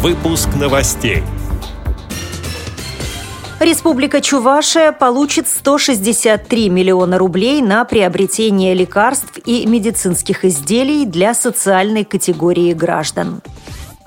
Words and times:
Выпуск 0.00 0.50
новостей. 0.54 1.24
Республика 3.58 4.20
Чувашия 4.20 4.92
получит 4.92 5.48
163 5.48 6.70
миллиона 6.70 7.18
рублей 7.18 7.60
на 7.60 7.84
приобретение 7.84 8.74
лекарств 8.74 9.40
и 9.44 9.66
медицинских 9.66 10.44
изделий 10.44 11.04
для 11.04 11.34
социальной 11.34 12.04
категории 12.04 12.74
граждан. 12.74 13.42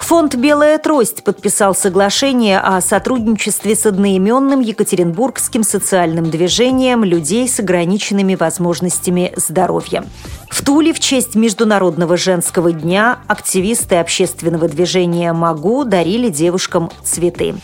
Фонд 0.03 0.35
«Белая 0.35 0.78
трость» 0.78 1.23
подписал 1.23 1.73
соглашение 1.73 2.59
о 2.59 2.81
сотрудничестве 2.81 3.76
с 3.76 3.85
одноименным 3.85 4.59
Екатеринбургским 4.59 5.63
социальным 5.63 6.29
движением 6.29 7.03
людей 7.03 7.47
с 7.47 7.59
ограниченными 7.59 8.35
возможностями 8.35 9.31
здоровья. 9.37 10.03
В 10.49 10.65
Туле 10.65 10.91
в 10.91 10.99
честь 10.99 11.35
Международного 11.35 12.17
женского 12.17 12.72
дня 12.73 13.19
активисты 13.27 13.95
общественного 13.95 14.67
движения 14.67 15.31
«МАГУ» 15.31 15.85
дарили 15.85 16.30
девушкам 16.30 16.90
цветы. 17.04 17.55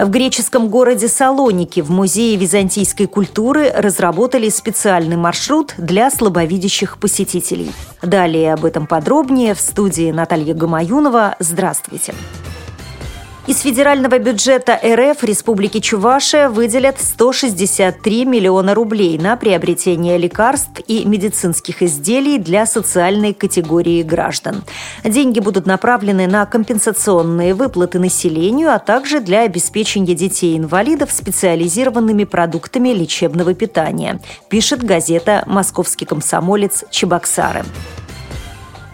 В 0.00 0.08
греческом 0.08 0.68
городе 0.68 1.08
Салоники 1.08 1.80
в 1.80 1.90
Музее 1.90 2.34
византийской 2.36 3.06
культуры 3.06 3.70
разработали 3.70 4.48
специальный 4.48 5.16
маршрут 5.16 5.74
для 5.76 6.10
слабовидящих 6.10 6.96
посетителей. 6.96 7.70
Далее 8.00 8.54
об 8.54 8.64
этом 8.64 8.86
подробнее 8.86 9.54
в 9.54 9.60
студии 9.60 10.10
Наталья 10.10 10.54
Гамаюнова. 10.54 11.36
Здравствуйте! 11.38 12.14
Из 13.50 13.62
федерального 13.62 14.20
бюджета 14.20 14.78
РФ 14.80 15.24
Республики 15.24 15.80
Чувашия 15.80 16.48
выделят 16.48 17.00
163 17.00 18.24
миллиона 18.24 18.76
рублей 18.76 19.18
на 19.18 19.34
приобретение 19.34 20.18
лекарств 20.18 20.80
и 20.86 21.04
медицинских 21.04 21.82
изделий 21.82 22.38
для 22.38 22.64
социальной 22.64 23.34
категории 23.34 24.04
граждан. 24.04 24.62
Деньги 25.02 25.40
будут 25.40 25.66
направлены 25.66 26.28
на 26.28 26.46
компенсационные 26.46 27.54
выплаты 27.54 27.98
населению, 27.98 28.72
а 28.72 28.78
также 28.78 29.18
для 29.18 29.40
обеспечения 29.40 30.14
детей-инвалидов 30.14 31.10
специализированными 31.10 32.22
продуктами 32.22 32.90
лечебного 32.90 33.52
питания, 33.54 34.20
пишет 34.48 34.84
газета 34.84 35.42
«Московский 35.48 36.04
комсомолец» 36.04 36.84
Чебоксары. 36.92 37.64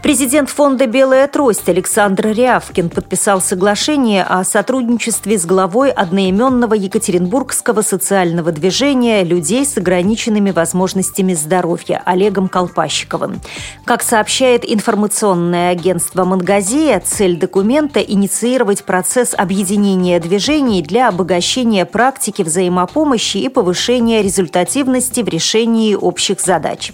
Президент 0.02 0.50
фонда 0.50 0.86
«Белая 0.86 1.26
трость» 1.26 1.68
Александр 1.68 2.28
Рявкин 2.28 2.90
подписал 2.90 3.40
соглашение 3.40 4.22
о 4.22 4.44
сотрудничестве 4.44 5.36
с 5.36 5.44
главой 5.44 5.90
одноименного 5.90 6.74
Екатеринбургского 6.74 7.82
социального 7.82 8.52
движения 8.52 9.24
людей 9.24 9.66
с 9.66 9.76
ограниченными 9.76 10.52
возможностями 10.52 11.34
здоровья 11.34 12.02
Олегом 12.04 12.48
Колпащиковым. 12.48 13.40
Как 13.84 14.02
сообщает 14.02 14.70
информационное 14.70 15.70
агентство 15.70 16.24
«Мангазея», 16.24 17.00
цель 17.00 17.36
документа– 17.36 17.98
инициировать 18.06 18.84
процесс 18.84 19.34
объединения 19.36 20.20
движений 20.20 20.82
для 20.82 21.08
обогащения 21.08 21.84
практики 21.84 22.42
взаимопомощи 22.42 23.38
и 23.38 23.48
повышения 23.48 24.22
результативности 24.22 25.22
в 25.22 25.28
решении 25.28 25.94
общих 25.94 26.40
задач. 26.40 26.92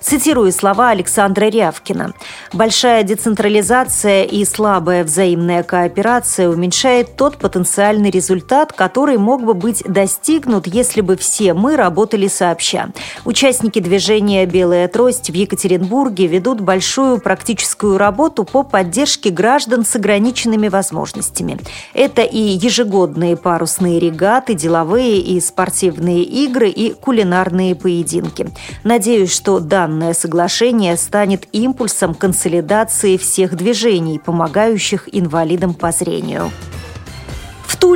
Цитирую 0.00 0.52
слова 0.52 0.90
Александра 0.90 1.46
Рявкина. 1.46 2.14
«Большая 2.52 3.02
децентрализация 3.02 4.24
и 4.24 4.44
слабая 4.44 5.02
взаимная 5.02 5.64
кооперация 5.64 6.48
уменьшает 6.48 7.16
тот 7.16 7.38
потенциальный 7.38 8.10
результат, 8.10 8.72
который 8.72 9.18
мог 9.18 9.42
бы 9.42 9.54
быть 9.54 9.82
достигнут, 9.84 10.66
если 10.68 11.00
бы 11.00 11.16
все 11.16 11.52
мы 11.52 11.76
работали 11.76 12.28
сообща. 12.28 12.90
Участники 13.24 13.80
движения 13.80 14.46
«Белая 14.46 14.86
трость» 14.86 15.30
в 15.30 15.34
Екатеринбурге 15.34 16.28
ведут 16.28 16.60
большую 16.60 17.20
практическую 17.20 17.98
работу 17.98 18.44
по 18.44 18.62
поддержке 18.62 19.30
граждан 19.30 19.84
с 19.84 19.96
ограниченными 19.96 20.68
возможностями. 20.68 21.58
Это 21.92 22.22
и 22.22 22.38
ежегодные 22.38 23.36
парусные 23.36 23.98
регаты, 23.98 24.54
деловые 24.54 25.18
и 25.20 25.40
спортивные 25.40 26.22
игры 26.22 26.68
и 26.68 26.92
кулинарные 26.92 27.74
поединки. 27.74 28.48
Надеюсь, 28.84 29.34
что 29.34 29.58
данные 29.58 29.87
Данное 29.88 30.12
соглашение 30.12 30.98
станет 30.98 31.48
импульсом 31.52 32.14
консолидации 32.14 33.16
всех 33.16 33.56
движений, 33.56 34.18
помогающих 34.18 35.08
инвалидам 35.10 35.72
по 35.72 35.92
зрению. 35.92 36.50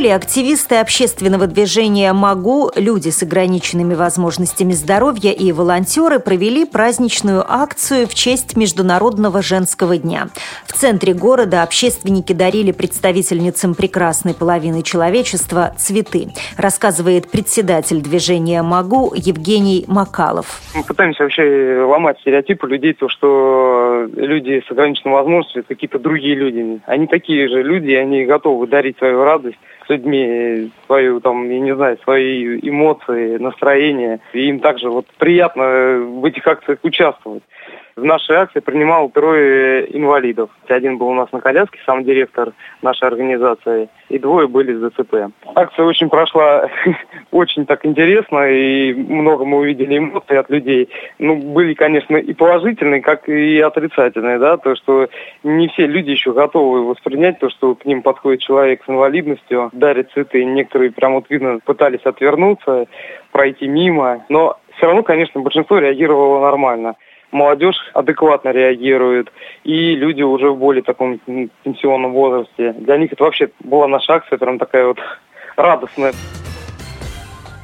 Туле 0.02 0.16
активисты 0.16 0.80
общественного 0.80 1.46
движения 1.46 2.12
«МАГУ», 2.12 2.72
люди 2.74 3.10
с 3.10 3.22
ограниченными 3.22 3.94
возможностями 3.94 4.72
здоровья 4.72 5.30
и 5.30 5.52
волонтеры 5.52 6.18
провели 6.18 6.64
праздничную 6.64 7.44
акцию 7.46 8.08
в 8.08 8.14
честь 8.14 8.56
Международного 8.56 9.42
женского 9.42 9.96
дня. 9.98 10.26
В 10.66 10.72
центре 10.72 11.14
города 11.14 11.62
общественники 11.62 12.32
дарили 12.32 12.72
представительницам 12.72 13.76
прекрасной 13.76 14.34
половины 14.34 14.82
человечества 14.82 15.72
цветы, 15.78 16.30
рассказывает 16.56 17.30
председатель 17.30 18.00
движения 18.00 18.60
«МАГУ» 18.62 19.12
Евгений 19.14 19.84
Макалов. 19.86 20.62
Мы 20.74 20.82
пытаемся 20.82 21.22
вообще 21.22 21.86
ломать 21.88 22.18
стереотипы 22.22 22.66
людей, 22.66 22.94
то, 22.94 23.08
что 23.08 24.08
люди 24.16 24.64
с 24.66 24.68
ограниченными 24.68 25.14
возможностями– 25.14 25.62
какие-то 25.68 26.00
другие 26.00 26.34
люди. 26.34 26.80
Они 26.86 27.06
такие 27.06 27.46
же 27.46 27.62
люди, 27.62 27.92
они 27.92 28.24
готовы 28.24 28.66
дарить 28.66 28.98
свою 28.98 29.22
радость 29.22 29.58
людьми 29.92 30.70
свою, 30.86 31.20
там, 31.20 31.48
я 31.50 31.60
не 31.60 31.75
знаю, 31.75 31.98
свои 32.03 32.58
эмоции, 32.60 33.38
настроение. 33.38 34.20
И 34.32 34.48
им 34.48 34.60
также 34.60 34.91
вот 34.91 35.06
приятно 35.19 35.98
в 35.98 36.25
этих 36.25 36.47
акциях 36.47 36.78
участвовать. 36.82 37.42
В 37.94 38.04
нашей 38.04 38.36
акции 38.36 38.60
принимал 38.60 39.10
трое 39.10 39.86
инвалидов. 39.94 40.48
Один 40.66 40.97
был 40.97 41.08
у 41.08 41.14
нас 41.14 41.30
на 41.30 41.41
коляске, 41.41 41.78
сам 41.84 42.04
директор 42.04 42.53
нашей 42.80 43.06
организации, 43.06 43.91
и 44.08 44.19
двое 44.19 44.48
были 44.48 44.72
с 44.72 44.91
ДЦП. 44.91 45.30
Акция 45.54 45.84
очень 45.84 46.09
прошла 46.09 46.70
очень 47.30 47.66
так 47.66 47.84
интересно, 47.84 48.50
и 48.50 48.94
много 48.94 49.44
мы 49.44 49.59
увидели 49.59 49.98
эмоций 49.98 50.38
от 50.38 50.48
людей. 50.48 50.88
Ну, 51.19 51.36
были, 51.36 51.74
конечно, 51.74 52.16
и 52.16 52.32
положительные, 52.32 53.03
как 53.03 53.28
и 53.28 53.60
отрицательные, 53.60 54.38
да, 54.38 54.56
то, 54.56 54.74
что 54.74 55.09
не 55.42 55.69
все 55.69 55.86
люди 55.86 56.10
еще 56.10 56.32
готовы 56.32 56.86
воспринять 56.86 57.41
то, 57.41 57.50
что 57.50 57.74
к 57.74 57.84
ним 57.84 58.00
подходит 58.00 58.41
человек 58.41 58.82
с 58.86 58.88
инвалидностью, 58.88 59.70
дарит 59.82 60.12
цветы. 60.12 60.44
Некоторые 60.44 60.93
прям 60.93 61.15
вот 61.15 61.28
видно 61.28 61.59
пытались 61.65 62.04
отвернуться, 62.04 62.87
пройти 63.32 63.66
мимо, 63.66 64.25
но 64.28 64.59
все 64.76 64.87
равно, 64.87 65.03
конечно, 65.03 65.41
большинство 65.41 65.78
реагировало 65.78 66.41
нормально 66.41 66.94
молодежь 67.32 67.76
адекватно 67.94 68.50
реагирует, 68.50 69.32
и 69.65 69.94
люди 69.94 70.22
уже 70.22 70.50
в 70.50 70.59
более 70.59 70.82
таком 70.82 71.19
пенсионном 71.65 72.12
возрасте. 72.12 72.75
Для 72.75 72.98
них 72.98 73.10
это 73.12 73.25
вообще 73.25 73.48
была 73.60 73.88
наша 73.88 74.12
акция, 74.16 74.37
прям 74.37 74.59
такая 74.59 74.87
вот 74.87 74.98
радостная. 75.56 76.12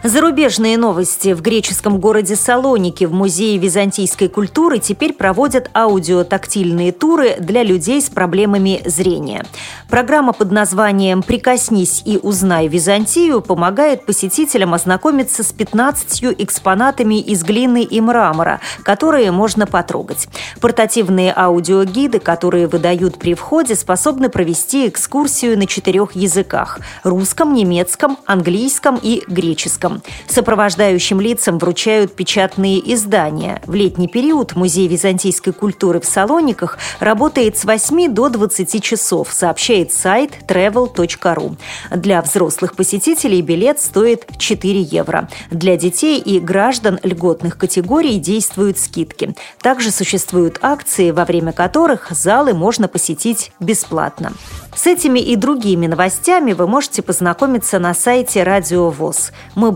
Зарубежные 0.04 0.78
новости. 0.78 1.32
В 1.32 1.42
греческом 1.42 1.98
городе 1.98 2.36
Салоники 2.36 3.02
в 3.02 3.12
Музее 3.12 3.58
византийской 3.58 4.28
культуры 4.28 4.78
теперь 4.78 5.12
проводят 5.12 5.70
аудиотактильные 5.74 6.92
туры 6.92 7.34
для 7.40 7.64
людей 7.64 8.00
с 8.00 8.08
проблемами 8.08 8.80
зрения. 8.84 9.44
Программа 9.90 10.32
под 10.32 10.52
названием 10.52 11.24
«Прикоснись 11.24 12.02
и 12.04 12.16
узнай 12.16 12.68
Византию» 12.68 13.40
помогает 13.40 14.06
посетителям 14.06 14.72
ознакомиться 14.72 15.42
с 15.42 15.52
15 15.52 16.36
экспонатами 16.38 17.18
из 17.18 17.42
глины 17.42 17.82
и 17.82 18.00
мрамора, 18.00 18.60
которые 18.84 19.32
можно 19.32 19.66
потрогать. 19.66 20.28
Портативные 20.60 21.32
аудиогиды, 21.36 22.20
которые 22.20 22.68
выдают 22.68 23.18
при 23.18 23.34
входе, 23.34 23.74
способны 23.74 24.28
провести 24.28 24.86
экскурсию 24.86 25.58
на 25.58 25.66
четырех 25.66 26.14
языках– 26.14 26.78
русском, 27.02 27.52
немецком, 27.52 28.16
английском 28.26 29.00
и 29.02 29.24
греческом 29.26 29.87
русском. 29.88 30.02
Сопровождающим 30.28 31.20
лицам 31.20 31.58
вручают 31.58 32.14
печатные 32.14 32.94
издания. 32.94 33.60
В 33.66 33.74
летний 33.74 34.08
период 34.08 34.56
Музей 34.56 34.86
византийской 34.88 35.52
культуры 35.52 36.00
в 36.00 36.04
Салониках 36.04 36.78
работает 37.00 37.56
с 37.56 37.64
8 37.64 38.12
до 38.12 38.28
20 38.28 38.82
часов, 38.82 39.32
сообщает 39.32 39.92
сайт 39.92 40.32
travel.ru. 40.46 41.56
Для 41.90 42.22
взрослых 42.22 42.76
посетителей 42.76 43.42
билет 43.42 43.80
стоит 43.80 44.26
4 44.38 44.80
евро. 44.80 45.28
Для 45.50 45.76
детей 45.76 46.20
и 46.20 46.40
граждан 46.40 46.98
льготных 47.02 47.58
категорий 47.58 48.18
действуют 48.18 48.78
скидки. 48.78 49.34
Также 49.60 49.90
существуют 49.90 50.58
акции, 50.62 51.10
во 51.10 51.24
время 51.24 51.52
которых 51.52 52.08
залы 52.10 52.54
можно 52.54 52.88
посетить 52.88 53.52
бесплатно. 53.60 54.32
С 54.74 54.86
этими 54.86 55.18
и 55.18 55.34
другими 55.34 55.88
новостями 55.88 56.52
вы 56.52 56.68
можете 56.68 57.02
познакомиться 57.02 57.80
на 57.80 57.94
сайте 57.94 58.44
Радио 58.44 58.90
ВОЗ. 58.90 59.32
Мы 59.56 59.72